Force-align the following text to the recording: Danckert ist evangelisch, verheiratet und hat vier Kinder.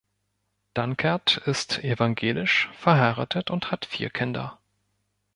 Danckert 0.73 1.37
ist 1.45 1.83
evangelisch, 1.83 2.71
verheiratet 2.73 3.51
und 3.51 3.69
hat 3.69 3.85
vier 3.85 4.09
Kinder. 4.09 4.57